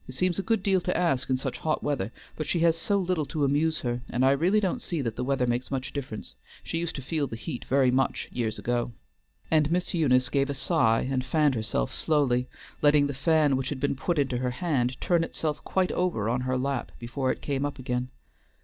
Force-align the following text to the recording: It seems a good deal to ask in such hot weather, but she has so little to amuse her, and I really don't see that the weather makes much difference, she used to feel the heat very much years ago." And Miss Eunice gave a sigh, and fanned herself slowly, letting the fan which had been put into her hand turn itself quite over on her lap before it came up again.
It 0.07 0.15
seems 0.15 0.39
a 0.39 0.41
good 0.41 0.63
deal 0.63 0.81
to 0.81 0.97
ask 0.97 1.29
in 1.29 1.37
such 1.37 1.59
hot 1.59 1.83
weather, 1.83 2.11
but 2.35 2.47
she 2.47 2.61
has 2.61 2.75
so 2.75 2.97
little 2.97 3.27
to 3.27 3.43
amuse 3.43 3.81
her, 3.81 4.01
and 4.09 4.25
I 4.25 4.31
really 4.31 4.59
don't 4.59 4.81
see 4.81 4.99
that 5.03 5.15
the 5.15 5.23
weather 5.23 5.45
makes 5.45 5.69
much 5.69 5.93
difference, 5.93 6.33
she 6.63 6.79
used 6.79 6.95
to 6.95 7.03
feel 7.03 7.27
the 7.27 7.35
heat 7.35 7.65
very 7.65 7.91
much 7.91 8.27
years 8.31 8.57
ago." 8.57 8.93
And 9.51 9.71
Miss 9.71 9.93
Eunice 9.93 10.29
gave 10.29 10.49
a 10.49 10.55
sigh, 10.55 11.01
and 11.01 11.23
fanned 11.23 11.53
herself 11.53 11.93
slowly, 11.93 12.47
letting 12.81 13.05
the 13.05 13.13
fan 13.13 13.55
which 13.57 13.69
had 13.69 13.79
been 13.79 13.95
put 13.95 14.17
into 14.17 14.37
her 14.39 14.49
hand 14.49 14.99
turn 14.99 15.23
itself 15.23 15.63
quite 15.63 15.91
over 15.91 16.27
on 16.29 16.41
her 16.49 16.57
lap 16.57 16.91
before 16.97 17.31
it 17.31 17.43
came 17.43 17.63
up 17.63 17.77
again. 17.77 18.09